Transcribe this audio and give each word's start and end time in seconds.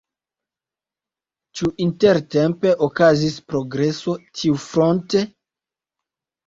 Ĉu 1.59 1.69
intertempe 1.85 2.73
okazis 2.89 3.39
progreso 3.53 4.19
tiufronte? 4.41 5.27